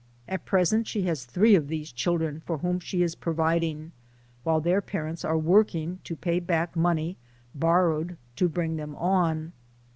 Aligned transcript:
At 0.27 0.45
present 0.45 0.87
she 0.87 1.03
has 1.03 1.25
three 1.25 1.53
of 1.53 1.67
these 1.67 1.91
children 1.91 2.39
for 2.43 2.57
whom 2.57 2.79
she 2.79 3.03
is 3.03 3.13
providing, 3.13 3.91
while 4.43 4.59
their 4.59 4.81
parents 4.81 5.23
are 5.23 5.37
working 5.37 5.99
to 6.05 6.15
pay 6.15 6.39
back 6.39 6.75
money 6.75 7.17
bor 7.53 7.87
rowed 7.87 8.17
to 8.37 8.49
bring 8.49 8.77
them 8.77 8.95
on. 8.95 9.53